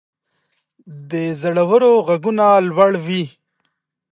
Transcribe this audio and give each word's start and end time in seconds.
د 1.09 1.11
زړورو 1.41 1.91
ږغونه 2.07 2.45
لوړ 2.69 2.91
وي. 3.05 3.23